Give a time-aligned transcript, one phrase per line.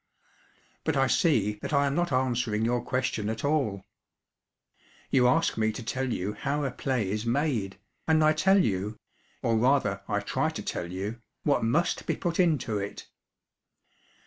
[0.83, 3.83] But I see that I am not answering your question at all.
[5.11, 7.77] You ask me to tell you how a play is made,
[8.07, 8.97] and I tell you,
[9.43, 13.05] or rather I try to tell you, what must be put into it.